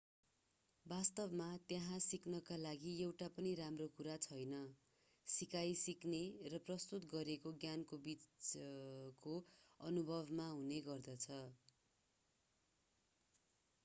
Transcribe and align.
वास्तवमा 0.85 1.49
त्यहाँ 1.65 1.97
सिक्नका 2.05 2.55
लागि 2.59 2.93
एउटा 3.01 3.27
पनि 3.35 3.51
राम्रो 3.55 3.87
कुरा 3.97 4.15
छैन 4.23 4.55
सिकाइ 5.27 5.77
सिक्ने 5.83 6.23
र 6.47 6.61
प्रस्तुत 6.65 7.07
गरिएको 7.13 7.53
ज्ञानको 7.59 8.01
बीचको 8.03 9.37
अनुभवमा 9.79 10.51
हुने 10.53 10.81
गर्दछ 10.85 11.41